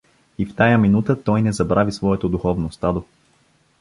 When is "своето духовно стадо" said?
1.91-3.05